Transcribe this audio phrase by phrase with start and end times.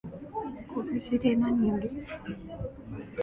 [0.73, 2.07] ご無事でなにより